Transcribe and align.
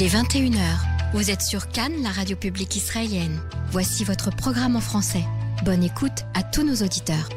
Il 0.00 0.06
est 0.06 0.16
21h. 0.16 1.12
Vous 1.12 1.30
êtes 1.30 1.42
sur 1.42 1.68
Cannes, 1.68 2.02
la 2.02 2.08
radio 2.08 2.34
publique 2.34 2.74
israélienne. 2.74 3.38
Voici 3.70 4.02
votre 4.02 4.34
programme 4.34 4.74
en 4.74 4.80
français. 4.80 5.24
Bonne 5.62 5.84
écoute 5.84 6.24
à 6.32 6.42
tous 6.42 6.62
nos 6.62 6.76
auditeurs. 6.76 7.28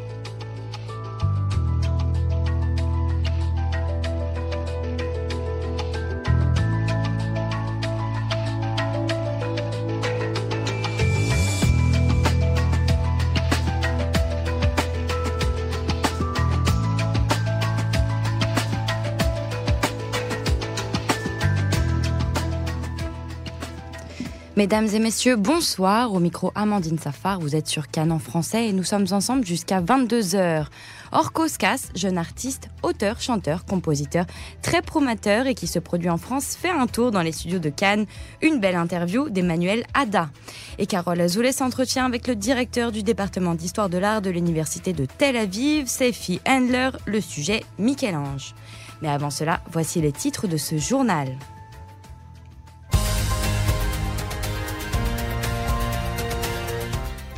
Mesdames 24.55 24.87
et 24.93 24.99
messieurs, 24.99 25.35
bonsoir. 25.35 26.13
Au 26.13 26.19
micro 26.19 26.51
Amandine 26.53 26.99
Safar, 26.99 27.39
vous 27.39 27.55
êtes 27.55 27.65
sur 27.65 27.87
Cannes 27.87 28.11
en 28.11 28.19
français 28.19 28.67
et 28.67 28.71
nous 28.71 28.83
sommes 28.83 29.07
ensemble 29.09 29.43
jusqu'à 29.43 29.81
22h. 29.81 30.67
Orkoskas, 31.11 31.87
jeune 31.95 32.19
artiste, 32.19 32.69
auteur, 32.83 33.19
chanteur, 33.19 33.65
compositeur, 33.65 34.27
très 34.61 34.83
promoteur 34.83 35.47
et 35.47 35.55
qui 35.55 35.65
se 35.65 35.79
produit 35.79 36.11
en 36.11 36.17
France, 36.17 36.55
fait 36.55 36.69
un 36.69 36.85
tour 36.85 37.09
dans 37.09 37.23
les 37.23 37.31
studios 37.31 37.57
de 37.57 37.69
Cannes. 37.69 38.05
Une 38.43 38.59
belle 38.59 38.75
interview 38.75 39.27
d'Emmanuel 39.27 39.85
Ada. 39.95 40.29
Et 40.77 40.85
Carole 40.85 41.21
Azoulay 41.21 41.51
s'entretient 41.51 42.05
avec 42.05 42.27
le 42.27 42.35
directeur 42.35 42.91
du 42.91 43.01
département 43.01 43.55
d'histoire 43.55 43.89
de 43.89 43.97
l'art 43.97 44.21
de 44.21 44.29
l'université 44.29 44.93
de 44.93 45.05
Tel 45.05 45.35
Aviv, 45.35 45.87
Sefi 45.87 46.39
Handler, 46.47 46.91
le 47.07 47.21
sujet 47.21 47.63
Michel-Ange. 47.79 48.53
Mais 49.01 49.09
avant 49.09 49.31
cela, 49.31 49.61
voici 49.71 49.99
les 49.99 50.11
titres 50.11 50.45
de 50.45 50.57
ce 50.57 50.77
journal. 50.77 51.39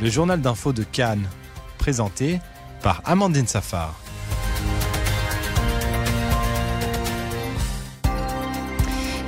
Le 0.06 0.12
journal 0.12 0.40
d'info 0.40 0.72
de 0.72 0.84
Cannes, 0.84 1.26
présenté 1.78 2.38
par 2.80 3.02
Amandine 3.06 3.48
Safar. 3.48 3.92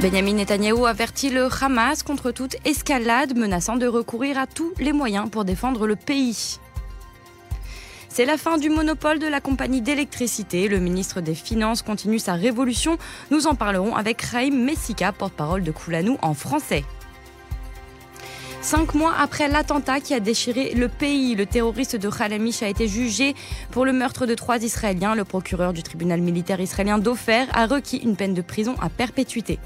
Benjamin 0.01 0.35
Netanyahou 0.35 0.87
avertit 0.87 1.31
le 1.31 1.49
Hamas 1.61 2.05
contre 2.05 2.31
toute 2.31 2.55
escalade, 2.65 3.37
menaçant 3.37 3.75
de 3.75 3.89
recourir 3.89 4.39
à 4.39 4.47
tous 4.47 4.73
les 4.79 4.93
moyens 4.93 5.29
pour 5.29 5.45
défendre 5.45 5.89
le 5.89 5.97
pays. 5.97 6.61
C'est 8.09 8.25
la 8.25 8.37
fin 8.39 8.57
du 8.57 8.71
monopole 8.71 9.19
de 9.19 9.27
la 9.27 9.41
compagnie 9.41 9.83
d'électricité. 9.83 10.69
Le 10.69 10.79
ministre 10.79 11.21
des 11.21 11.35
Finances 11.35 11.83
continue 11.83 12.21
sa 12.21 12.35
révolution. 12.35 12.99
Nous 13.33 13.49
en 13.49 13.57
parlerons 13.57 13.97
avec 13.97 14.23
Raïm 14.23 14.65
Messika, 14.65 15.11
porte-parole 15.11 15.65
de 15.65 15.73
Koulanou 15.73 16.19
en 16.23 16.35
français. 16.35 16.85
Cinq 18.71 18.93
mois 18.93 19.15
après 19.19 19.49
l'attentat 19.49 19.99
qui 20.01 20.13
a 20.13 20.21
déchiré 20.21 20.75
le 20.75 20.89
pays, 20.89 21.35
le 21.35 21.47
terroriste 21.47 21.97
de 21.97 22.11
Khalamish 22.11 22.63
a 22.63 22.69
été 22.69 22.87
jugé 22.87 23.35
pour 23.71 23.87
le 23.87 23.95
meurtre 23.95 24.27
de 24.27 24.35
trois 24.35 24.63
Israéliens. 24.63 25.15
Le 25.15 25.25
procureur 25.25 25.73
du 25.73 25.83
tribunal 25.83 26.21
militaire 26.21 26.61
israélien 26.61 26.99
d'Ofer 26.99 27.47
a 27.55 27.65
requis 27.65 27.97
une 27.97 28.15
peine 28.15 28.35
de 28.35 28.43
prison 28.43 28.75
à 28.83 28.91
perpétuité. 28.91 29.59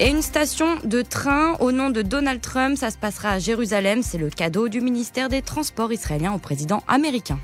Et 0.00 0.08
une 0.08 0.20
station 0.20 0.66
de 0.82 1.00
train 1.00 1.54
au 1.60 1.70
nom 1.70 1.90
de 1.90 2.02
Donald 2.02 2.40
Trump, 2.40 2.76
ça 2.76 2.90
se 2.90 2.98
passera 2.98 3.30
à 3.30 3.38
Jérusalem. 3.38 4.02
C'est 4.02 4.18
le 4.18 4.28
cadeau 4.28 4.66
du 4.66 4.80
ministère 4.80 5.28
des 5.28 5.42
Transports 5.42 5.92
israélien 5.92 6.32
au 6.32 6.38
président 6.38 6.82
américain. 6.88 7.38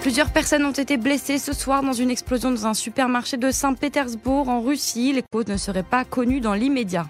Plusieurs 0.00 0.30
personnes 0.30 0.64
ont 0.64 0.72
été 0.72 0.96
blessées 0.96 1.36
ce 1.36 1.52
soir 1.52 1.82
dans 1.82 1.92
une 1.92 2.08
explosion 2.08 2.50
dans 2.50 2.66
un 2.66 2.74
supermarché 2.74 3.36
de 3.36 3.50
Saint-Pétersbourg 3.50 4.48
en 4.48 4.62
Russie. 4.62 5.12
Les 5.12 5.22
causes 5.30 5.48
ne 5.48 5.58
seraient 5.58 5.82
pas 5.82 6.06
connues 6.06 6.40
dans 6.40 6.54
l'immédiat. 6.54 7.04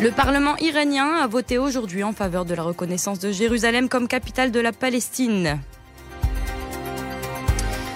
Le 0.00 0.12
Parlement 0.12 0.56
iranien 0.58 1.16
a 1.16 1.26
voté 1.26 1.58
aujourd'hui 1.58 2.04
en 2.04 2.12
faveur 2.12 2.44
de 2.44 2.54
la 2.54 2.62
reconnaissance 2.62 3.18
de 3.18 3.32
Jérusalem 3.32 3.88
comme 3.88 4.06
capitale 4.06 4.52
de 4.52 4.60
la 4.60 4.70
Palestine. 4.70 5.58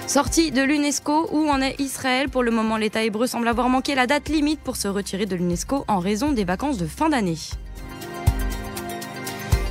Sortie 0.09 0.51
de 0.51 0.63
l'UNESCO, 0.63 1.29
où 1.31 1.49
en 1.49 1.61
est 1.61 1.81
Israël? 1.81 2.29
Pour 2.29 2.43
le 2.43 2.51
moment, 2.51 2.77
l'État 2.77 3.05
hébreu 3.05 3.29
semble 3.29 3.47
avoir 3.47 3.69
manqué 3.69 3.95
la 3.95 4.09
date 4.09 4.29
limite 4.31 4.59
pour 4.59 4.75
se 4.77 4.89
retirer 4.89 5.27
de 5.27 5.37
l'UNESCO 5.37 5.85
en 5.87 6.01
raison 6.01 6.33
des 6.33 6.43
vacances 6.43 6.77
de 6.77 6.87
fin 6.87 7.09
d'année. 7.09 7.39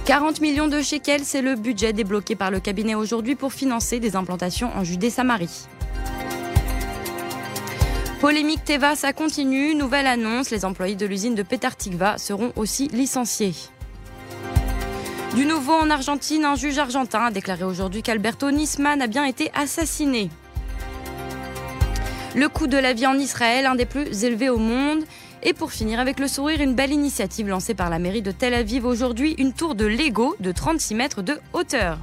40 0.06 0.40
millions 0.40 0.70
de 0.70 0.82
shekels, 0.82 1.26
c'est 1.26 1.42
le 1.42 1.56
budget 1.56 1.92
débloqué 1.92 2.38
par 2.38 2.50
le 2.50 2.62
cabinet 2.62 2.96
aujourd'hui 2.96 3.36
pour 3.36 3.52
financer 3.52 4.00
des 4.00 4.16
implantations 4.16 4.72
en 4.74 4.86
Judée-Samarie. 4.86 5.68
Polémique 8.22 8.64
Teva, 8.64 8.96
ça 8.96 9.14
continue. 9.14 9.74
Nouvelle 9.74 10.06
annonce, 10.06 10.52
les 10.52 10.64
employés 10.64 10.96
de 10.96 11.08
l'usine 11.08 11.34
de 11.34 11.42
Petartikva 11.42 12.20
seront 12.20 12.54
aussi 12.56 12.88
licenciés. 12.90 13.56
Du 15.36 15.48
nouveau 15.48 15.74
en 15.74 15.90
Argentine, 15.90 16.46
un 16.46 16.54
juge 16.54 16.78
argentin 16.78 17.26
a 17.26 17.32
déclaré 17.32 17.64
aujourd'hui 17.64 18.04
qu'Alberto 18.04 18.52
Nisman 18.52 19.02
a 19.02 19.08
bien 19.08 19.26
été 19.26 19.50
assassiné. 19.56 20.30
Le 22.36 22.48
coût 22.48 22.68
de 22.68 22.78
la 22.78 22.94
vie 22.94 23.08
en 23.08 23.18
Israël, 23.18 23.66
un 23.66 23.74
des 23.74 23.88
plus 23.88 24.24
élevés 24.24 24.50
au 24.50 24.58
monde. 24.58 25.04
Et 25.42 25.54
pour 25.54 25.72
finir 25.72 26.00
avec 26.00 26.20
le 26.20 26.28
sourire, 26.28 26.62
une 26.62 26.76
belle 26.76 26.92
initiative 26.92 27.48
lancée 27.48 27.74
par 27.74 27.90
la 27.90 27.98
mairie 27.98 28.22
de 28.22 28.30
Tel 28.30 28.54
Aviv 28.54 28.86
aujourd'hui, 28.86 29.34
une 29.40 29.54
tour 29.54 29.74
de 29.74 29.88
Lego 29.88 30.36
de 30.40 30.52
36 30.52 30.94
mètres 30.94 31.24
de 31.24 31.40
hauteur. 31.54 31.98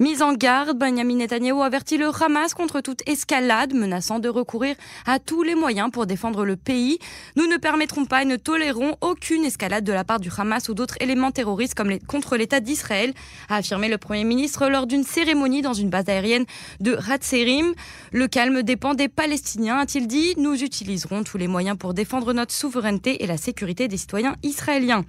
Mise 0.00 0.22
en 0.22 0.32
garde, 0.34 0.78
Benjamin 0.78 1.16
Netanyahu 1.16 1.60
avertit 1.60 1.96
le 1.96 2.10
Hamas 2.22 2.54
contre 2.54 2.80
toute 2.80 3.02
escalade, 3.08 3.74
menaçant 3.74 4.20
de 4.20 4.28
recourir 4.28 4.76
à 5.06 5.18
tous 5.18 5.42
les 5.42 5.56
moyens 5.56 5.90
pour 5.90 6.06
défendre 6.06 6.44
le 6.44 6.54
pays. 6.54 7.00
Nous 7.34 7.48
ne 7.48 7.56
permettrons 7.56 8.04
pas 8.04 8.22
et 8.22 8.24
ne 8.24 8.36
tolérons 8.36 8.94
aucune 9.00 9.44
escalade 9.44 9.82
de 9.82 9.92
la 9.92 10.04
part 10.04 10.20
du 10.20 10.30
Hamas 10.36 10.68
ou 10.68 10.74
d'autres 10.74 10.94
éléments 11.00 11.32
terroristes 11.32 11.74
comme 11.74 11.98
contre 12.06 12.36
l'État 12.36 12.60
d'Israël, 12.60 13.12
a 13.48 13.56
affirmé 13.56 13.88
le 13.88 13.98
Premier 13.98 14.22
ministre 14.22 14.68
lors 14.68 14.86
d'une 14.86 15.02
cérémonie 15.02 15.62
dans 15.62 15.72
une 15.72 15.90
base 15.90 16.08
aérienne 16.08 16.44
de 16.78 16.92
Ratserim. 16.92 17.74
Le 18.12 18.28
calme 18.28 18.62
dépend 18.62 18.94
des 18.94 19.08
Palestiniens, 19.08 19.78
a-t-il 19.78 20.06
dit. 20.06 20.34
Nous 20.36 20.62
utiliserons 20.62 21.24
tous 21.24 21.38
les 21.38 21.48
moyens 21.48 21.76
pour 21.76 21.92
défendre 21.92 22.32
notre 22.32 22.54
souveraineté 22.54 23.24
et 23.24 23.26
la 23.26 23.36
sécurité 23.36 23.88
des 23.88 23.96
citoyens 23.96 24.36
israéliens. 24.44 25.04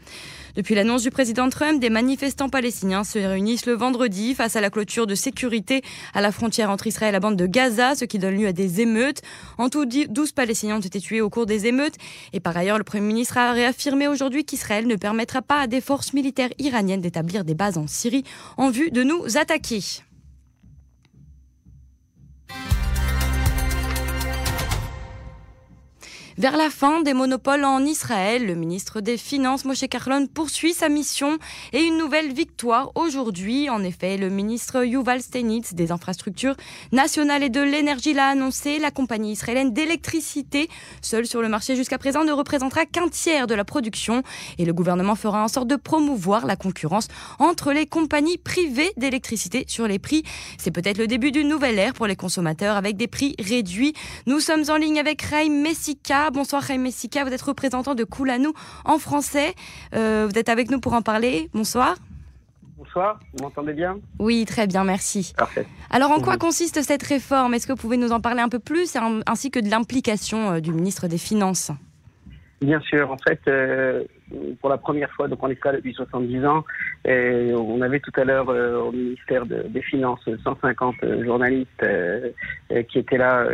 Depuis 0.56 0.74
l'annonce 0.74 1.04
du 1.04 1.12
président 1.12 1.48
Trump, 1.50 1.80
des 1.80 1.92
manifestants 1.92 2.50
palestiniens 2.50 3.04
se 3.04 3.20
réunissent 3.20 3.68
le 3.68 3.74
vendredi 3.74 4.34
face 4.34 4.56
à 4.56 4.62
la 4.62 4.72
clôture 4.80 5.08
de 5.08 5.16
sécurité 5.16 5.82
à 6.14 6.22
la 6.22 6.32
frontière 6.32 6.70
entre 6.70 6.88
Israël 6.88 7.10
et 7.10 7.12
la 7.12 7.20
bande 7.20 7.36
de 7.36 7.46
Gaza, 7.48 7.96
ce 7.96 8.06
qui 8.06 8.18
donne 8.18 8.38
lieu 8.38 8.48
à 8.48 8.54
des 8.54 8.80
émeutes. 8.80 9.22
En 9.58 9.68
tout, 9.68 9.86
12 9.86 10.32
Palestiniens 10.32 10.78
ont 10.78 10.80
été 10.80 11.02
tués 11.02 11.20
au 11.20 11.30
cours 11.30 11.46
des 11.46 11.68
émeutes. 11.68 11.96
Et 12.32 12.40
par 12.40 12.56
ailleurs, 12.56 12.78
le 12.78 12.86
Premier 12.86 13.06
ministre 13.06 13.38
a 13.38 13.52
réaffirmé 13.52 14.08
aujourd'hui 14.08 14.46
qu'Israël 14.46 14.88
ne 14.88 14.96
permettra 14.96 15.42
pas 15.42 15.60
à 15.60 15.68
des 15.68 15.82
forces 15.82 16.14
militaires 16.14 16.54
iraniennes 16.60 17.02
d'établir 17.02 17.44
des 17.44 17.56
bases 17.56 17.78
en 17.78 17.88
Syrie 17.88 18.24
en 18.56 18.70
vue 18.70 18.90
de 18.90 19.04
nous 19.04 19.38
attaquer. 19.38 19.82
Vers 26.40 26.56
la 26.56 26.70
fin 26.70 27.02
des 27.02 27.14
monopoles 27.14 27.66
en 27.66 27.84
Israël, 27.84 28.48
le 28.48 28.56
ministre 28.56 29.02
des 29.02 29.18
Finances, 29.18 29.66
Moshe 29.66 29.86
Karlon, 29.90 30.26
poursuit 30.26 30.72
sa 30.72 30.88
mission 30.88 31.38
et 31.74 31.82
une 31.82 31.98
nouvelle 31.98 32.32
victoire 32.32 32.94
aujourd'hui. 32.96 33.70
En 33.70 33.84
effet, 33.84 34.16
le 34.16 34.30
ministre 34.30 34.86
Yuval 34.86 35.22
Steinitz 35.22 35.74
des 35.74 35.92
infrastructures 35.92 36.56
nationales 36.94 37.44
et 37.44 37.50
de 37.50 37.60
l'énergie 37.60 38.13
l'a 38.13 38.28
annoncé. 38.28 38.80
La 38.80 38.90
compagnie 38.90 39.34
israélienne 39.34 39.74
d'électricité, 39.74 40.69
seule 41.02 41.28
sur 41.28 41.42
le 41.42 41.50
marché 41.50 41.75
jusqu'à 41.75 41.98
présent, 41.98 42.24
ne 42.24 42.31
représentera 42.31 42.86
qu'un 42.86 43.10
tiers 43.10 43.46
de 43.46 43.54
la 43.54 43.66
production 43.66 44.24
et 44.58 44.63
le 44.63 44.72
gouvernement 44.72 45.16
fera 45.16 45.44
en 45.44 45.50
sorte 45.50 45.68
de 45.68 45.75
promouvoir 45.75 46.46
la 46.46 46.56
concurrence 46.56 47.10
entre 47.40 47.74
les 47.74 47.86
compagnies 47.86 48.38
privées 48.38 48.94
d'électricité 48.96 49.66
sur 49.68 49.90
les 49.90 50.00
prix. 50.00 50.24
C'est 50.58 50.72
peut-être 50.72 51.00
le 51.00 51.08
début 51.08 51.34
d'une 51.34 51.50
nouvelle 51.50 51.78
ère 51.78 51.92
pour 51.92 52.08
les 52.08 52.16
consommateurs 52.16 52.78
avec 52.78 52.96
des 52.96 53.08
prix 53.08 53.36
réduits. 53.40 53.92
Nous 54.25 54.40
sommes 54.40 54.63
en 54.69 54.78
ligne 54.78 55.00
avec 55.00 55.22
Raïm 55.24 55.62
Messika, 55.62 56.29
Bonsoir 56.31 56.62
Jaime 56.62 56.84
Messica, 56.84 57.24
vous 57.24 57.34
êtes 57.34 57.42
représentant 57.42 57.96
de 57.96 58.04
Koulanou 58.04 58.54
en 58.86 59.00
français. 59.00 59.56
Euh, 59.96 60.28
vous 60.30 60.38
êtes 60.38 60.50
avec 60.50 60.70
nous 60.70 60.80
pour 60.80 60.94
en 60.94 61.02
parler. 61.02 61.50
Bonsoir. 61.54 61.96
Bonsoir, 62.78 63.20
vous 63.34 63.44
m'entendez 63.44 63.74
bien? 63.74 63.98
Oui, 64.20 64.46
très 64.46 64.68
bien, 64.68 64.84
merci. 64.84 65.34
Parfait. 65.36 65.66
Alors 65.90 66.12
en 66.12 66.20
quoi 66.20 66.38
consiste 66.38 66.81
cette 66.81 67.04
réforme? 67.04 67.54
Est-ce 67.54 67.68
que 67.68 67.74
vous 67.74 67.81
pouvez 67.81 67.98
nous 67.98 68.12
en 68.12 68.22
parler 68.22 68.42
un 68.42 68.50
peu 68.50 68.60
plus 68.60 68.96
ainsi 69.26 69.52
que 69.52 69.60
de 69.60 69.70
l'implication 69.70 70.52
euh, 70.52 70.60
du 70.60 70.72
ministre 70.72 71.08
des 71.08 71.18
Finances? 71.18 71.72
Bien 72.62 72.80
sûr, 72.82 73.12
en 73.12 73.18
fait, 73.18 73.40
euh, 73.48 74.04
pour 74.60 74.70
la 74.70 74.78
première 74.78 75.12
fois, 75.12 75.28
donc 75.28 75.42
on 75.42 75.50
est 75.50 75.64
là 75.64 75.74
depuis 75.74 75.94
70 75.94 76.46
ans, 76.46 76.64
et 77.06 77.52
on 77.56 77.81
avait 77.81 78.00
tout 78.00 78.12
à 78.16 78.24
l'heure 78.24 78.50
euh, 78.50 78.80
au 78.80 78.92
ministère 78.92 79.46
des 79.46 79.81
Finances 79.81 80.28
150 80.44 80.96
journalistes 81.24 81.86
qui 82.90 83.00
étaient 83.00 83.18
là, 83.18 83.48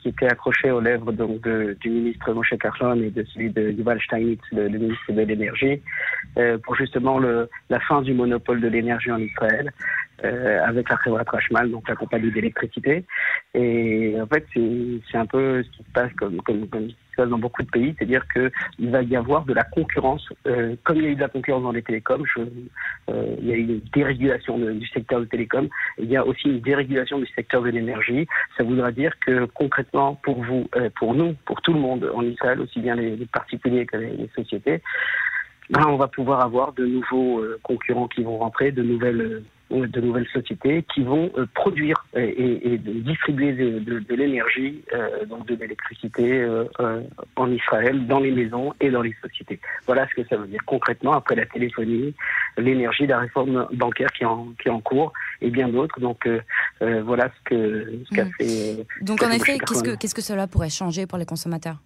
qui 0.00 0.08
était 0.08 0.26
accroché 0.26 0.70
aux 0.70 0.80
lèvres 0.80 1.12
donc, 1.12 1.46
du 1.48 1.90
ministre 1.90 2.32
Moshe 2.32 2.54
Carlon 2.58 3.00
et 3.02 3.10
de 3.10 3.24
celui 3.24 3.50
de 3.50 3.70
Yuval 3.70 4.00
Steinitz, 4.00 4.40
le, 4.52 4.68
ministre 4.68 5.12
de 5.12 5.22
l'énergie, 5.22 5.80
euh, 6.38 6.58
pour 6.58 6.74
justement 6.76 7.18
le, 7.18 7.48
la 7.70 7.80
fin 7.80 8.02
du 8.02 8.14
monopole 8.14 8.60
de 8.60 8.68
l'énergie 8.68 9.10
en 9.10 9.18
Israël. 9.18 9.72
Euh, 10.24 10.64
avec 10.64 10.88
la 10.88 10.96
Khevra 10.98 11.24
Trashmal, 11.24 11.68
donc 11.68 11.88
la 11.88 11.96
compagnie 11.96 12.30
d'électricité. 12.30 13.04
Et 13.54 14.14
en 14.20 14.26
fait, 14.28 14.46
c'est 14.54 15.18
un 15.18 15.26
peu 15.26 15.64
ce 15.64 15.70
qui 15.70 15.78
se 15.78 15.90
passe 15.92 16.12
comme, 16.12 16.40
comme, 16.42 16.68
comme 16.68 16.90
se 17.12 17.16
passe 17.16 17.28
dans 17.28 17.38
beaucoup 17.38 17.62
de 17.62 17.70
pays, 17.70 17.94
c'est-à-dire 17.96 18.24
qu'il 18.32 18.90
va 18.90 19.02
y 19.02 19.16
avoir 19.16 19.44
de 19.44 19.52
la 19.52 19.64
concurrence, 19.64 20.26
euh, 20.46 20.74
comme 20.84 20.96
il 20.96 21.04
y 21.04 21.06
a 21.06 21.10
eu 21.10 21.14
de 21.14 21.20
la 21.20 21.28
concurrence 21.28 21.62
dans 21.62 21.72
les 21.72 21.82
télécoms, 21.82 22.24
euh, 22.36 23.36
il 23.40 23.46
y 23.46 23.52
a 23.52 23.56
eu 23.56 23.60
une 23.60 23.80
dérégulation 23.94 24.58
du 24.58 24.86
secteur 24.88 25.20
de 25.20 25.26
télécom, 25.26 25.68
il 25.98 26.10
y 26.10 26.16
a 26.16 26.26
aussi 26.26 26.48
une 26.48 26.60
dérégulation 26.60 27.18
du 27.18 27.26
secteur 27.26 27.62
de 27.62 27.70
l'énergie. 27.70 28.26
Ça 28.56 28.64
voudra 28.64 28.90
dire 28.90 29.12
que 29.24 29.44
concrètement, 29.46 30.14
pour 30.22 30.42
vous, 30.42 30.68
euh, 30.76 30.90
pour 30.96 31.14
nous, 31.14 31.34
pour 31.44 31.60
tout 31.62 31.72
le 31.72 31.80
monde 31.80 32.10
en 32.14 32.22
Israël, 32.22 32.60
aussi 32.60 32.80
bien 32.80 32.94
les, 32.94 33.16
particuliers 33.32 33.86
que 33.86 33.96
les, 33.96 34.30
sociétés, 34.34 34.82
ben, 35.70 35.84
on 35.88 35.96
va 35.96 36.08
pouvoir 36.08 36.40
avoir 36.40 36.72
de 36.72 36.84
nouveaux 36.84 37.42
concurrents 37.62 38.08
qui 38.08 38.22
vont 38.22 38.38
rentrer, 38.38 38.72
de 38.72 38.82
nouvelles 38.82 39.42
de 39.80 40.00
nouvelles 40.00 40.28
sociétés 40.32 40.84
qui 40.94 41.02
vont 41.02 41.30
euh, 41.36 41.46
produire 41.54 42.04
et, 42.14 42.78
distribuer 42.78 43.52
de, 43.52 44.14
l'énergie, 44.14 44.82
euh, 44.92 45.24
donc 45.26 45.46
de 45.46 45.54
l'électricité 45.54 46.40
euh, 46.42 46.64
en 47.36 47.50
Israël, 47.50 48.06
dans 48.06 48.20
les 48.20 48.30
maisons 48.30 48.74
et 48.80 48.90
dans 48.90 49.02
les 49.02 49.14
sociétés. 49.22 49.60
Voilà 49.86 50.06
ce 50.08 50.22
que 50.22 50.28
ça 50.28 50.36
veut 50.36 50.46
dire 50.46 50.60
concrètement 50.66 51.12
après 51.12 51.34
la 51.34 51.46
téléphonie, 51.46 52.14
l'énergie, 52.58 53.06
la 53.06 53.20
réforme 53.20 53.66
bancaire 53.72 54.12
qui 54.12 54.24
est 54.24 54.26
en, 54.26 54.48
qui 54.60 54.68
est 54.68 54.72
en 54.72 54.80
cours 54.80 55.12
et 55.40 55.50
bien 55.50 55.68
d'autres. 55.68 55.98
Donc 56.00 56.28
voilà 56.80 57.28
ce 57.28 57.50
que 57.50 57.92
ce 58.08 58.14
qu'a 58.14 58.24
mm. 58.24 58.32
fait. 58.38 58.86
Donc 59.00 59.22
en 59.22 59.30
effet, 59.30 59.58
qu'est-ce 59.58 59.82
que 59.82 59.96
qu'est-ce 59.96 60.14
que 60.14 60.22
cela 60.22 60.46
pourrait 60.46 60.70
changer 60.70 61.06
pour 61.06 61.18
les 61.18 61.26
consommateurs? 61.26 61.78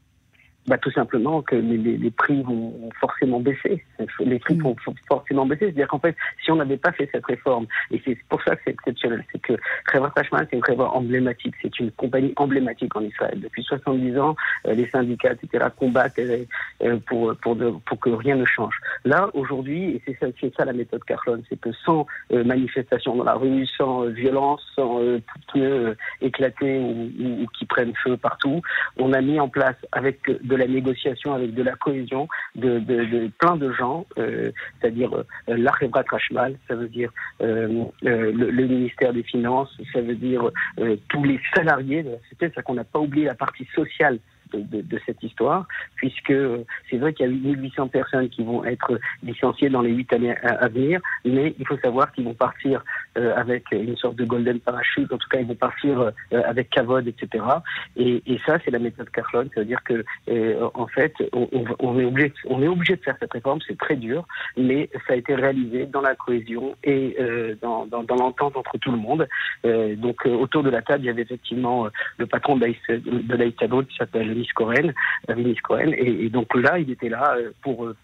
Bah, 0.66 0.78
tout 0.78 0.90
simplement 0.90 1.42
que 1.42 1.54
les, 1.54 1.76
les, 1.76 1.96
les, 1.96 2.10
prix 2.10 2.42
vont 2.42 2.90
forcément 3.00 3.40
baisser. 3.40 3.84
Les 4.20 4.38
prix 4.38 4.56
mm. 4.56 4.62
vont 4.62 4.76
forcément 5.08 5.46
baisser. 5.46 5.66
C'est-à-dire 5.66 5.88
qu'en 5.88 6.00
fait, 6.00 6.16
si 6.44 6.50
on 6.50 6.56
n'avait 6.56 6.76
pas 6.76 6.92
fait 6.92 7.08
cette 7.12 7.26
réforme, 7.26 7.66
et 7.90 8.00
c'est 8.04 8.18
pour 8.28 8.42
ça 8.42 8.56
que 8.56 8.62
c'est 8.64 8.72
exceptionnel, 8.72 9.24
c'est 9.32 9.40
que 9.40 9.54
Trevor 9.86 10.12
Tashman, 10.14 10.46
c'est 10.50 10.56
une 10.56 10.62
Trevor 10.62 10.96
emblématique. 10.96 11.54
C'est 11.62 11.78
une 11.78 11.90
compagnie 11.92 12.32
emblématique 12.36 12.94
en 12.96 13.02
Israël. 13.02 13.40
Depuis 13.40 13.62
70 13.62 14.18
ans, 14.18 14.36
euh, 14.66 14.74
les 14.74 14.88
syndicats, 14.88 15.32
etc., 15.32 15.66
combattent 15.78 16.18
euh, 16.18 16.98
pour, 17.06 17.34
pour, 17.36 17.56
pour 17.84 18.00
que 18.00 18.10
rien 18.10 18.36
ne 18.36 18.44
change. 18.44 18.78
Là, 19.04 19.30
aujourd'hui, 19.34 19.90
et 19.90 20.02
c'est 20.04 20.18
ça, 20.18 20.26
ça 20.56 20.64
la 20.64 20.72
méthode 20.72 21.04
Carlon, 21.04 21.42
c'est 21.48 21.60
que 21.60 21.72
sans 21.84 22.06
euh, 22.32 22.44
manifestation 22.44 23.16
dans 23.16 23.24
la 23.24 23.34
rue, 23.34 23.66
sans 23.66 24.06
violence, 24.06 24.62
sans 24.74 24.95
pneus 25.53 25.97
éclatés 26.20 26.79
ou, 26.79 27.11
ou, 27.20 27.47
qui 27.58 27.64
prennent 27.67 27.94
feu 28.03 28.17
partout, 28.17 28.62
on 28.99 29.12
a 29.12 29.20
mis 29.20 29.41
en 29.41 29.49
place 29.49 29.76
avec 29.93 30.20
de 30.26 30.56
la 30.56 30.67
négociation 30.67 31.35
avec 31.35 31.55
de 31.55 31.62
la 31.62 31.75
cohésion 31.76 32.29
de, 32.55 32.81
plein 33.38 33.56
de 33.56 33.73
gens, 33.73 34.06
euh, 34.19 34.50
c'est-à-dire 34.81 35.11
euh, 35.49 36.03
Trashmal, 36.06 36.56
ça 36.69 36.75
veut 36.75 36.88
dire 36.88 37.11
euh, 37.43 37.85
le, 38.03 38.31
le, 38.31 38.67
ministère 38.67 39.12
des 39.12 39.23
Finances, 39.23 39.70
ça 39.93 40.00
veut 40.00 40.14
dire 40.14 40.50
tous 41.09 41.25
les 41.25 41.41
salariés 41.55 42.02
de 42.02 42.11
la 42.11 42.19
société, 42.19 42.52
c'est 42.55 42.62
qu'on 42.62 42.75
n'a 42.75 42.85
pas 42.85 42.99
oublié 42.99 43.25
la 43.26 43.35
partie 43.35 43.67
sociale 43.75 44.19
de, 44.52 45.00
cette 45.05 45.23
histoire, 45.23 45.67
puisque 45.97 46.32
c'est 46.91 46.99
vrai 46.99 47.12
qu'il 47.12 47.26
y 47.26 47.29
a 47.29 47.32
1800 47.32 47.88
personnes 47.88 48.29
qui 48.29 48.43
vont 48.43 48.64
être 48.64 48.99
licenciées 49.23 49.69
dans 49.69 49.82
les 49.82 49.91
huit 49.91 50.12
années 50.12 50.37
à, 50.37 50.69
venir, 50.69 51.00
mais 51.25 51.55
il 51.59 51.67
faut 51.67 51.79
savoir 51.79 52.12
qu'ils 52.12 52.25
vont 52.25 52.35
partir 52.35 52.81
euh, 52.81 52.95
avec 53.16 53.64
une 53.72 53.96
sorte 53.96 54.16
de 54.16 54.24
golden 54.24 54.60
parachute, 54.60 55.12
en 55.12 55.18
tout 55.18 55.28
cas 55.28 55.40
ils 55.40 55.46
vont 55.46 55.54
partir 55.54 56.00
euh, 56.00 56.10
avec 56.44 56.70
Cavod, 56.70 57.06
etc. 57.06 57.44
Et, 57.96 58.22
et 58.26 58.40
ça, 58.46 58.58
c'est 58.64 58.70
la 58.70 58.78
méthode 58.78 59.10
Carlon, 59.10 59.48
ça 59.54 59.60
veut 59.60 59.66
dire 59.66 59.82
que 59.84 60.04
euh, 60.28 60.68
en 60.74 60.86
fait, 60.86 61.14
on, 61.32 61.48
on, 61.78 61.98
est 61.98 62.04
obligé, 62.04 62.32
on 62.46 62.62
est 62.62 62.68
obligé 62.68 62.96
de 62.96 63.02
faire 63.02 63.16
cette 63.20 63.32
réforme, 63.32 63.60
c'est 63.66 63.78
très 63.78 63.96
dur, 63.96 64.26
mais 64.56 64.88
ça 65.06 65.14
a 65.14 65.16
été 65.16 65.34
réalisé 65.34 65.86
dans 65.86 66.00
la 66.00 66.14
cohésion 66.14 66.76
et 66.84 67.16
dans, 67.62 67.86
dans, 67.86 68.02
dans 68.02 68.16
l'entente 68.16 68.56
entre 68.56 68.78
tout 68.78 68.90
le 68.90 68.98
monde. 68.98 69.26
donc 69.96 70.24
autour 70.26 70.62
de 70.62 70.70
la 70.70 70.82
table, 70.82 71.04
il 71.04 71.06
y 71.06 71.10
avait 71.10 71.22
effectivement 71.22 71.88
le 72.18 72.26
patron 72.26 72.56
de 72.56 73.36
l'Aïsado 73.36 73.82
qui 73.82 73.96
s'appelle 73.96 74.34
Cohen, 74.54 74.92
Cohen, 75.62 75.92
et, 75.96 76.28
donc 76.28 76.54
là, 76.54 76.78
il 76.78 76.90
était 76.90 77.08
là 77.08 77.36
euh, 77.36 77.50
pour 77.62 77.86
euh, 77.86 77.96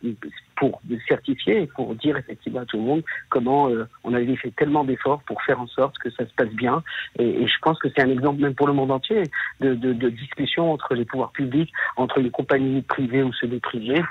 pour 0.63 0.81
certifier 1.09 1.67
pour 1.75 1.93
dire 1.97 2.17
effectivement 2.17 2.61
à 2.61 2.65
tout 2.65 2.77
le 2.77 2.85
monde 2.85 3.03
comment 3.31 3.69
euh, 3.69 3.89
on 4.05 4.15
avait 4.15 4.37
fait 4.37 4.53
tellement 4.53 4.85
d'efforts 4.85 5.21
pour 5.27 5.43
faire 5.43 5.61
en 5.61 5.67
sorte 5.67 5.99
que 5.99 6.09
ça 6.11 6.25
se 6.25 6.33
passe 6.35 6.51
bien. 6.51 6.85
Et, 7.19 7.49
je 7.49 7.59
pense 7.63 7.81
que 7.81 7.89
c'est 7.89 8.01
un 8.01 8.11
exemple 8.11 8.41
même 8.41 8.55
pour 8.55 8.69
le 8.69 8.73
monde 8.73 8.93
entier 8.93 9.25
de, 9.61 9.75
discussion 10.09 10.73
entre 10.73 10.95
les 10.95 11.05
pouvoirs 11.05 11.33
publics, 11.33 11.73
entre 11.97 12.21
les 12.21 12.31
compagnies 12.31 12.83
privées 12.83 13.25
ou 13.25 13.33
ceux 13.33 13.49
privés 13.59 14.03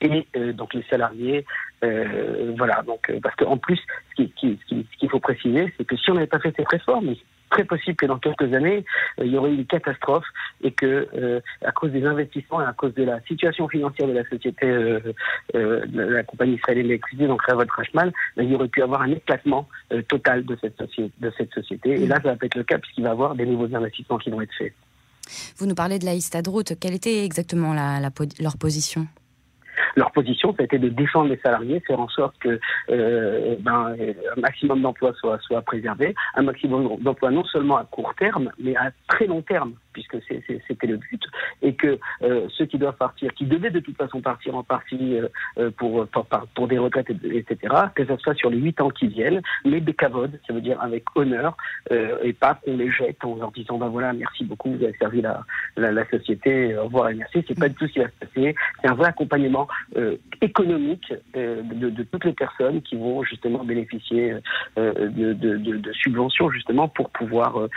et 0.00 0.26
donc 0.54 0.72
les 0.72 0.84
salariés. 0.88 1.44
voilà, 2.56 2.82
donc 2.82 3.12
parce 3.22 3.36
qu'en 3.36 3.58
plus, 3.58 3.80
ce 4.16 4.22
qu'il 4.22 5.10
faut 5.10 5.20
préciser, 5.20 5.72
c'est 5.76 5.84
que 5.84 5.96
si 5.96 6.10
on 6.10 6.14
n'avait 6.14 6.26
pas 6.26 6.40
fait 6.40 6.54
cette 6.56 6.68
réforme, 6.68 7.14
très 7.54 7.64
possible 7.64 7.96
que 7.96 8.06
dans 8.06 8.18
quelques 8.18 8.52
années, 8.52 8.84
euh, 9.18 9.24
il 9.24 9.32
y 9.32 9.38
aurait 9.38 9.54
une 9.54 9.66
catastrophe 9.66 10.26
et 10.62 10.72
que, 10.72 11.08
euh, 11.14 11.40
à 11.64 11.72
cause 11.72 11.92
des 11.92 12.04
investissements 12.04 12.60
et 12.60 12.64
à 12.64 12.72
cause 12.72 12.94
de 12.94 13.04
la 13.04 13.20
situation 13.22 13.68
financière 13.68 14.08
de 14.08 14.12
la 14.12 14.28
société, 14.28 14.66
euh, 14.66 15.00
de 15.54 16.00
la 16.00 16.24
compagnie 16.24 16.54
israélienne 16.54 16.88
d'électricité, 16.88 17.28
donc 17.28 17.42
Ravot 17.42 17.64
Rashmal, 17.68 18.12
ben, 18.36 18.42
il 18.42 18.50
y 18.50 18.54
aurait 18.54 18.68
pu 18.68 18.82
avoir 18.82 19.02
un 19.02 19.12
éclatement 19.12 19.68
total 20.08 20.44
de 20.44 20.56
cette, 20.60 20.78
de 20.78 21.32
cette 21.38 21.52
société. 21.52 22.02
Et 22.02 22.06
là, 22.06 22.16
ça 22.16 22.34
va 22.34 22.36
être 22.40 22.56
le 22.56 22.64
cas 22.64 22.78
puisqu'il 22.78 23.04
va 23.04 23.10
y 23.10 23.12
avoir 23.12 23.34
des 23.34 23.46
nouveaux 23.46 23.72
investissements 23.74 24.18
qui 24.18 24.30
vont 24.30 24.40
être 24.40 24.54
faits. 24.58 24.74
Vous 25.56 25.66
nous 25.66 25.74
parlez 25.74 25.98
de 25.98 26.04
la 26.04 26.14
Istadrout. 26.14 26.64
Quelle 26.80 26.94
était 26.94 27.24
exactement 27.24 27.74
leur 27.74 28.56
position? 28.58 29.06
Leur 29.96 30.10
position, 30.12 30.52
ça 30.54 30.62
a 30.62 30.64
été 30.64 30.78
de 30.78 30.88
défendre 30.88 31.30
les 31.30 31.38
salariés, 31.38 31.80
faire 31.80 32.00
en 32.00 32.08
sorte 32.08 32.36
que 32.38 32.58
euh, 32.90 33.56
ben, 33.60 33.94
un 34.36 34.40
maximum 34.40 34.82
d'emplois 34.82 35.12
soit, 35.14 35.38
soit 35.40 35.62
préservé, 35.62 36.14
un 36.34 36.42
maximum 36.42 36.96
d'emplois 37.00 37.30
non 37.30 37.44
seulement 37.44 37.76
à 37.76 37.84
court 37.84 38.14
terme, 38.16 38.50
mais 38.58 38.76
à 38.76 38.90
très 39.08 39.26
long 39.26 39.42
terme 39.42 39.74
puisque 39.94 40.16
c'était 40.26 40.86
le 40.86 40.98
but, 40.98 41.22
et 41.62 41.74
que 41.74 41.98
euh, 42.22 42.46
ceux 42.50 42.66
qui 42.66 42.76
doivent 42.76 42.96
partir, 42.96 43.32
qui 43.32 43.46
devaient 43.46 43.70
de 43.70 43.80
toute 43.80 43.96
façon 43.96 44.20
partir 44.20 44.54
en 44.56 44.62
partie 44.62 45.16
euh, 45.16 45.28
euh, 45.58 45.70
pour, 45.70 46.06
pour, 46.08 46.26
pour, 46.54 46.68
des 46.68 46.78
retraites, 46.78 47.10
etc., 47.10 47.74
que 47.94 48.04
ce 48.04 48.16
soit 48.18 48.34
sur 48.34 48.50
les 48.50 48.58
huit 48.58 48.78
ans 48.80 48.90
qui 48.90 49.06
viennent, 49.06 49.40
mais 49.64 49.80
des 49.80 49.94
cavodes, 49.94 50.38
ça 50.46 50.52
veut 50.52 50.60
dire 50.60 50.80
avec 50.82 51.04
honneur, 51.14 51.56
et 51.90 52.32
pas 52.32 52.54
qu'on 52.54 52.76
les 52.76 52.90
jette 52.90 53.24
en 53.24 53.36
leur 53.36 53.52
disant, 53.52 53.78
ben 53.78 53.88
voilà, 53.88 54.12
merci 54.12 54.44
beaucoup, 54.44 54.72
vous 54.72 54.82
avez 54.82 54.96
servi 54.98 55.22
la, 55.22 55.44
la, 55.76 56.08
société, 56.10 56.76
au 56.76 56.84
revoir 56.84 57.10
et 57.10 57.14
merci, 57.14 57.44
c'est 57.46 57.58
pas 57.58 57.68
du 57.68 57.74
tout 57.76 57.86
ce 57.86 57.92
qui 57.92 57.98
va 58.00 58.06
se 58.06 58.26
passer, 58.26 58.54
c'est 58.82 58.88
un 58.88 58.94
vrai 58.94 59.08
accompagnement 59.08 59.68
économique 60.40 61.12
de, 61.34 61.90
de, 61.90 62.02
toutes 62.02 62.24
les 62.24 62.32
personnes 62.32 62.82
qui 62.82 62.96
vont 62.96 63.22
justement 63.22 63.64
bénéficier 63.64 64.34
de, 64.76 65.32
de, 65.32 65.56
de, 65.56 65.92
subventions 65.92 66.50
justement 66.50 66.88
pour 66.88 67.10
pouvoir 67.10 67.68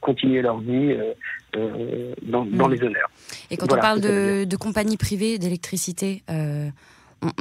continuer 0.00 0.42
leur 0.42 0.58
vie 0.58 0.96
euh, 1.56 2.14
dans, 2.22 2.44
dans, 2.44 2.68
mm. 2.68 2.72
les 2.72 2.82
honneurs. 2.82 3.10
Et 3.50 3.56
quand 3.56 3.72
on 3.72 3.76
parle 3.76 4.00
de, 4.00 4.44
de, 4.44 4.56
compagnies 4.56 4.96
privées 4.96 5.38
d'électricité, 5.38 6.22
euh, 6.30 6.70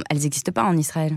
elles 0.09 0.17
n'existent 0.17 0.51
pas 0.51 0.63
en 0.63 0.75
Israël? 0.75 1.13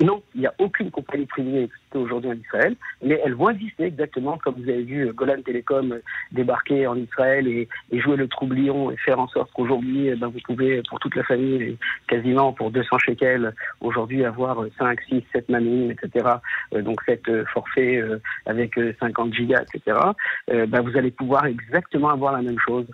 Non, 0.00 0.22
il 0.34 0.42
n'y 0.42 0.46
a 0.46 0.54
aucune 0.58 0.90
compagnie 0.90 1.26
privée 1.26 1.68
aujourd'hui 1.98 2.30
en 2.30 2.34
Israël, 2.34 2.76
mais 3.02 3.20
elles 3.24 3.34
vont 3.34 3.50
exister 3.50 3.84
exactement 3.84 4.38
comme 4.38 4.54
vous 4.56 4.68
avez 4.68 4.82
vu 4.82 5.12
Golan 5.12 5.42
Telecom 5.44 5.98
débarquer 6.32 6.86
en 6.86 6.96
Israël 6.96 7.46
et, 7.48 7.68
jouer 7.92 8.16
le 8.16 8.28
troublion 8.28 8.90
et 8.90 8.96
faire 8.96 9.20
en 9.20 9.28
sorte 9.28 9.50
qu'aujourd'hui, 9.52 10.08
eh 10.08 10.14
ben, 10.14 10.28
vous 10.28 10.38
pouvez, 10.44 10.82
pour 10.88 10.98
toute 11.00 11.14
la 11.16 11.24
famille, 11.24 11.76
quasiment 12.06 12.52
pour 12.52 12.70
200 12.70 12.98
shekels, 12.98 13.54
aujourd'hui 13.80 14.24
avoir 14.24 14.64
5, 14.78 14.98
6, 15.08 15.22
7 15.32 15.48
mamines, 15.48 15.90
etc. 15.90 16.26
Euh, 16.74 16.82
donc 16.82 17.00
cette 17.06 17.28
euh, 17.28 17.44
forfait 17.52 17.96
euh, 17.96 18.18
avec 18.46 18.78
50 19.00 19.34
gigas, 19.34 19.62
etc. 19.62 19.98
Ben, 20.48 20.80
vous 20.80 20.96
allez 20.96 21.10
pouvoir 21.10 21.46
exactement 21.46 22.10
avoir 22.10 22.32
la 22.32 22.42
même 22.42 22.58
chose, 22.66 22.86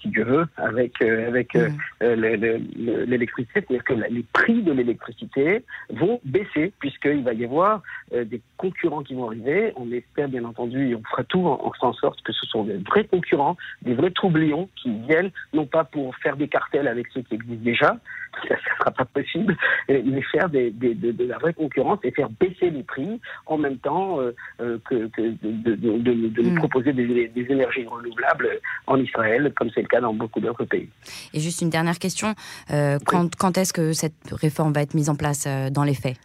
si 0.00 0.08
Dieu 0.08 0.24
veut, 0.24 0.46
avec, 0.56 1.00
avec 1.02 1.54
mmh. 1.54 1.68
l'électricité. 2.00 3.64
C'est-à-dire 3.68 3.84
que 3.84 3.94
les 3.94 4.24
prix 4.32 4.62
de 4.62 4.72
l'électricité 4.72 5.64
vont 5.90 6.20
baisser 6.24 6.72
puisqu'il 6.78 7.22
va 7.22 7.32
y 7.32 7.44
avoir 7.44 7.51
euh, 7.60 8.24
des 8.24 8.40
concurrents 8.56 9.02
qui 9.02 9.14
vont 9.14 9.26
arriver. 9.26 9.72
On 9.76 9.90
espère 9.92 10.28
bien 10.28 10.44
entendu, 10.44 10.90
et 10.90 10.94
on 10.94 11.02
fera 11.02 11.24
tout 11.24 11.46
en, 11.46 11.72
en 11.80 11.92
sorte 11.92 12.22
que 12.22 12.32
ce 12.32 12.46
sont 12.46 12.64
des 12.64 12.78
vrais 12.78 13.04
concurrents, 13.04 13.56
des 13.82 13.94
vrais 13.94 14.10
troublions 14.10 14.68
qui 14.76 14.90
viennent, 15.08 15.30
non 15.52 15.66
pas 15.66 15.84
pour 15.84 16.14
faire 16.16 16.36
des 16.36 16.48
cartels 16.48 16.88
avec 16.88 17.06
ceux 17.12 17.22
qui 17.22 17.34
existent 17.34 17.64
déjà, 17.64 17.96
ça 18.48 18.54
ne 18.54 18.78
sera 18.78 18.90
pas 18.90 19.04
possible, 19.04 19.56
mais 19.88 20.22
faire 20.22 20.48
des, 20.48 20.70
de, 20.70 21.24
la 21.24 21.38
vraie 21.38 21.52
concurrence 21.52 21.98
et 22.02 22.10
faire 22.10 22.30
baisser 22.30 22.70
les 22.70 22.82
prix 22.82 23.20
en 23.46 23.58
même 23.58 23.78
temps 23.78 24.20
euh, 24.20 24.34
euh, 24.60 24.78
que, 24.88 25.10
de, 25.16 26.42
mm. 26.42 26.54
proposer 26.56 26.92
des, 26.92 27.30
énergies 27.48 27.86
renouvelables 27.86 28.48
en 28.86 28.96
Israël, 28.98 29.52
comme 29.56 29.70
c'est 29.74 29.82
le 29.82 29.88
cas 29.88 30.00
dans 30.00 30.14
beaucoup 30.14 30.40
d'autres 30.40 30.64
pays. 30.64 30.88
Et 31.34 31.40
juste 31.40 31.60
une 31.60 31.70
dernière 31.70 31.98
question, 31.98 32.34
quand, 32.68 33.34
quand 33.36 33.58
est-ce 33.58 33.72
que 33.72 33.92
cette 33.92 34.30
réforme 34.30 34.72
va 34.72 34.82
être 34.82 34.94
mise 34.94 35.10
en 35.10 35.16
place 35.16 35.46
dans 35.70 35.84
les 35.84 35.94
faits? 35.94 36.16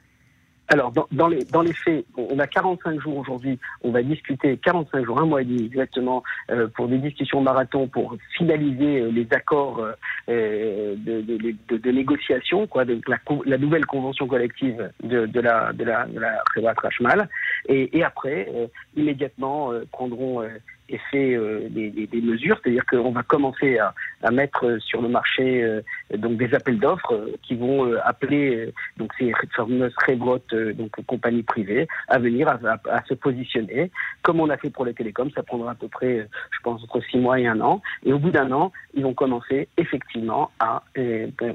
Alors, 0.69 0.91
dans, 1.11 1.27
les, 1.27 1.45
dans 1.45 1.61
les 1.61 1.71
faits, 1.71 2.05
on 2.17 2.39
a 2.39 2.47
45 2.47 2.99
jours 2.99 3.17
aujourd'hui. 3.17 3.57
On 3.83 3.91
va 3.91 4.03
discuter 4.03 4.57
45 4.57 5.05
jours, 5.05 5.19
un 5.21 5.25
mois 5.25 5.41
et 5.41 5.45
demi 5.45 5.65
exactement, 5.65 6.23
euh, 6.51 6.67
pour 6.67 6.89
des 6.89 6.97
discussions 6.97 7.41
marathon, 7.41 7.87
pour 7.87 8.17
finaliser 8.35 8.99
euh, 8.99 9.09
les 9.09 9.25
accords 9.31 9.79
euh, 10.27 10.95
de, 10.97 11.21
de, 11.21 11.77
de, 11.77 11.91
négociation, 11.91 12.67
quoi, 12.67 12.83
de 12.83 12.99
la, 13.07 13.17
la, 13.45 13.57
nouvelle 13.57 13.85
convention 13.85 14.27
collective 14.27 14.91
de, 15.03 15.25
de 15.25 15.39
la 15.39 15.71
de 15.71 15.85
la 15.85 16.05
de 16.05 16.19
la 16.19 16.73
Rashmal. 16.73 17.29
Et, 17.69 17.97
et 17.97 18.03
après, 18.03 18.51
immédiatement, 18.95 19.71
prendront 19.91 20.43
effet 20.89 21.35
euh, 21.35 21.67
des, 21.69 21.89
des, 21.89 22.21
mesures, 22.21 22.59
c'est-à-dire 22.61 22.85
qu'on 22.85 23.11
va 23.11 23.23
commencer 23.23 23.77
à, 23.77 23.93
à, 24.23 24.31
mettre 24.31 24.77
sur 24.79 25.01
le 25.01 25.09
marché 25.09 25.63
euh, 25.63 25.81
donc 26.17 26.37
des 26.37 26.53
appels 26.53 26.79
d'offres 26.79 27.13
euh, 27.13 27.35
qui 27.43 27.55
vont 27.55 27.93
appeler 28.03 28.71
donc 28.97 29.11
ces 29.17 29.31
fameuses 29.55 29.93
révotes 30.05 30.53
donc 30.53 30.91
compagnies 31.05 31.43
privées 31.43 31.87
à 32.07 32.19
venir 32.19 32.47
à, 32.47 32.57
à, 32.89 33.03
se 33.05 33.13
positionner, 33.13 33.91
comme 34.21 34.39
on 34.39 34.49
a 34.49 34.57
fait 34.57 34.69
pour 34.69 34.85
les 34.85 34.93
télécoms, 34.93 35.31
ça 35.33 35.43
prendra 35.43 35.71
à 35.71 35.75
peu 35.75 35.87
près, 35.87 36.27
je 36.51 36.59
pense, 36.63 36.83
entre 36.83 37.01
six 37.09 37.17
mois 37.17 37.39
et 37.39 37.47
un 37.47 37.59
an, 37.61 37.81
et 38.05 38.13
au 38.13 38.19
bout 38.19 38.31
d'un 38.31 38.51
an, 38.51 38.71
ils 38.93 39.03
vont 39.03 39.13
commencer 39.13 39.67
effectivement 39.77 40.51
à 40.59 40.83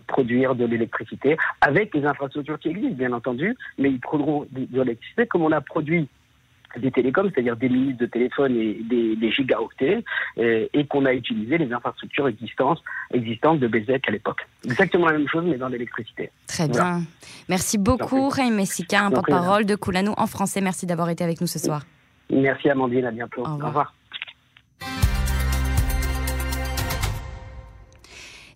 produire 0.06 0.54
de 0.54 0.64
l'électricité 0.64 1.36
avec 1.60 1.94
les 1.94 2.04
infrastructures 2.04 2.58
qui 2.58 2.68
existent, 2.68 2.96
bien 2.96 3.12
entendu, 3.12 3.56
mais 3.78 3.90
ils 3.90 4.00
produiront 4.00 4.46
de 4.50 4.80
l'électricité 4.80 5.26
comme 5.26 5.42
on 5.42 5.52
a 5.52 5.60
produit 5.60 6.08
des 6.78 6.90
télécoms, 6.90 7.30
c'est-à-dire 7.32 7.56
des 7.56 7.68
minutes 7.68 7.98
de 7.98 8.06
téléphone 8.06 8.56
et 8.56 8.80
des, 8.82 9.32
gigaoctets, 9.32 10.04
euh, 10.38 10.66
et 10.72 10.86
qu'on 10.86 11.04
a 11.04 11.12
utilisé 11.12 11.58
les 11.58 11.72
infrastructures 11.72 12.28
existantes, 12.28 12.82
existantes 13.12 13.60
de 13.60 13.68
BZ 13.68 14.00
à 14.06 14.10
l'époque. 14.10 14.40
Exactement 14.64 15.06
la 15.06 15.18
même 15.18 15.28
chose, 15.28 15.44
mais 15.46 15.56
dans 15.56 15.68
l'électricité. 15.68 16.30
Très 16.46 16.68
bien. 16.68 17.02
Merci 17.48 17.78
beaucoup, 17.78 18.28
Ray 18.28 18.50
Messica, 18.50 19.04
un 19.04 19.10
porte-parole 19.10 19.64
de 19.64 19.74
Koulanou 19.74 20.14
en 20.16 20.26
français. 20.26 20.60
Merci 20.60 20.86
d'avoir 20.86 21.10
été 21.10 21.24
avec 21.24 21.40
nous 21.40 21.46
ce 21.46 21.58
soir. 21.58 21.82
Merci, 22.30 22.70
Amandine. 22.70 23.06
À 23.06 23.10
bientôt. 23.10 23.42
Au 23.46 23.56
revoir. 23.56 23.94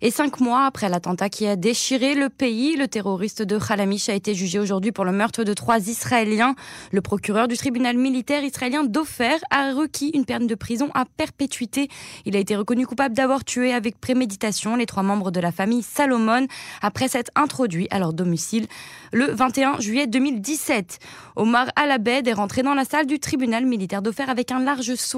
Et 0.01 0.11
cinq 0.11 0.39
mois 0.41 0.65
après 0.65 0.89
l'attentat 0.89 1.27
qui 1.27 1.47
a 1.47 1.55
déchiré 1.55 2.13
le 2.13 2.29
pays, 2.29 2.75
le 2.75 2.87
terroriste 2.87 3.41
de 3.41 3.57
Khalamish 3.57 4.09
a 4.09 4.13
été 4.13 4.35
jugé 4.35 4.59
aujourd'hui 4.59 4.91
pour 4.91 5.05
le 5.05 5.11
meurtre 5.11 5.43
de 5.43 5.53
trois 5.53 5.79
Israéliens. 5.87 6.53
Le 6.91 7.01
procureur 7.01 7.47
du 7.47 7.57
tribunal 7.57 7.97
militaire 7.97 8.43
israélien 8.43 8.83
d'Ofer 8.83 9.37
a 9.49 9.73
requis 9.73 10.11
une 10.13 10.25
peine 10.25 10.45
de 10.45 10.53
prison 10.53 10.91
à 10.93 11.05
perpétuité. 11.05 11.87
Il 12.25 12.35
a 12.35 12.39
été 12.39 12.55
reconnu 12.55 12.85
coupable 12.85 13.15
d'avoir 13.15 13.43
tué 13.43 13.73
avec 13.73 13.99
préméditation 13.99 14.75
les 14.75 14.85
trois 14.85 15.01
membres 15.01 15.31
de 15.31 15.39
la 15.39 15.51
famille 15.51 15.81
Salomon 15.81 16.45
après 16.83 17.07
s'être 17.07 17.31
introduit 17.35 17.87
à 17.89 17.97
leur 17.97 18.13
domicile 18.13 18.67
le 19.11 19.25
21 19.25 19.79
juillet 19.79 20.05
2017. 20.05 20.99
Omar 21.35 21.67
Alabed 21.75 22.27
est 22.27 22.33
rentré 22.33 22.61
dans 22.61 22.75
la 22.75 22.85
salle 22.85 23.07
du 23.07 23.19
tribunal 23.19 23.65
militaire 23.65 24.03
d'Ofer 24.03 24.29
avec 24.29 24.51
un 24.51 24.59
large 24.59 24.93
sourire. 24.93 25.17